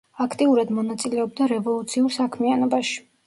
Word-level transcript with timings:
აქტიურად 0.23 0.71
მონაწილეობდა 0.77 1.49
რევოლუციურ 1.53 2.15
საქმიანობაში. 2.17 2.99